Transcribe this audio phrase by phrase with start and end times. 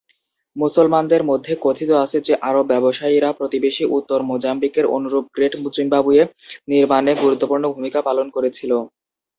[0.55, 6.23] মুসলমানদের মধ্যে কথিত আছে যে আরব ব্যবসায়ীরা প্রতিবেশী উত্তর মোজাম্বিকের অনুরূপ গ্রেট জিম্বাবুয়ে
[6.67, 8.71] নির্মাণে গুরুত্বপূর্ণ ভূমিকা পালন করেছিল।